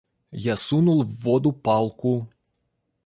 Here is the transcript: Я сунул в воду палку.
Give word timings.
Я 0.43 0.55
сунул 0.55 1.03
в 1.03 1.11
воду 1.19 1.51
палку. 1.53 2.27